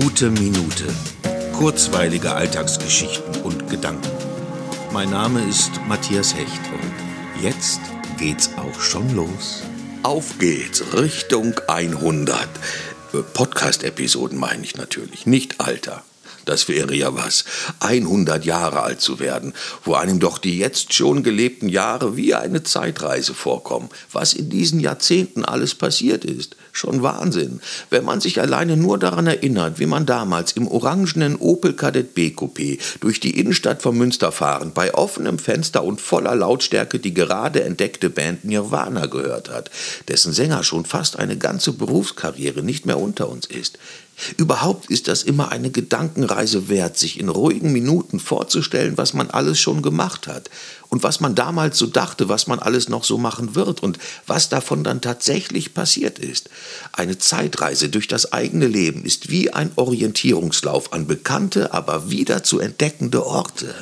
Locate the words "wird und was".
53.54-54.48